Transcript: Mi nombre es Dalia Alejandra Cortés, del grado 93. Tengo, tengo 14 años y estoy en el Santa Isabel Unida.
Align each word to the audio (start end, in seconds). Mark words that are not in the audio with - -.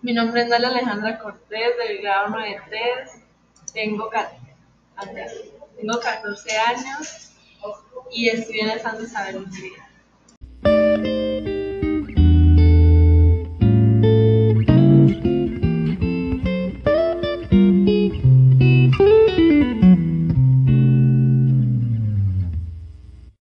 Mi 0.00 0.12
nombre 0.12 0.42
es 0.42 0.48
Dalia 0.48 0.68
Alejandra 0.68 1.18
Cortés, 1.18 1.76
del 1.76 1.98
grado 1.98 2.28
93. 2.28 3.10
Tengo, 3.72 4.08
tengo 5.76 6.00
14 6.00 6.56
años 6.56 7.32
y 8.12 8.28
estoy 8.28 8.60
en 8.60 8.70
el 8.70 8.80
Santa 8.80 9.02
Isabel 9.02 9.38
Unida. 9.38 9.90